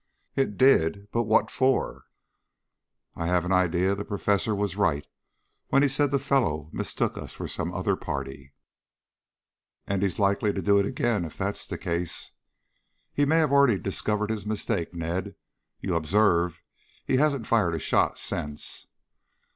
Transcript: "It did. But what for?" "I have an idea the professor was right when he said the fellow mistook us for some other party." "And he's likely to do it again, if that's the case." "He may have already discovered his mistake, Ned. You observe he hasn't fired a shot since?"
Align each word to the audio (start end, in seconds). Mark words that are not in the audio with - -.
"It 0.35 0.57
did. 0.57 1.11
But 1.11 1.25
what 1.25 1.51
for?" 1.51 2.05
"I 3.15 3.27
have 3.27 3.45
an 3.45 3.51
idea 3.51 3.93
the 3.93 4.03
professor 4.03 4.55
was 4.55 4.75
right 4.75 5.05
when 5.67 5.83
he 5.83 5.87
said 5.87 6.09
the 6.09 6.17
fellow 6.17 6.71
mistook 6.73 7.19
us 7.19 7.35
for 7.35 7.47
some 7.47 7.71
other 7.71 7.95
party." 7.95 8.51
"And 9.85 10.01
he's 10.01 10.17
likely 10.17 10.53
to 10.53 10.61
do 10.63 10.79
it 10.79 10.87
again, 10.87 11.23
if 11.23 11.37
that's 11.37 11.67
the 11.67 11.77
case." 11.77 12.31
"He 13.13 13.25
may 13.25 13.37
have 13.37 13.51
already 13.51 13.77
discovered 13.77 14.31
his 14.31 14.43
mistake, 14.43 14.91
Ned. 14.91 15.35
You 15.81 15.93
observe 15.93 16.63
he 17.05 17.17
hasn't 17.17 17.45
fired 17.45 17.75
a 17.75 17.79
shot 17.79 18.17
since?" 18.17 18.87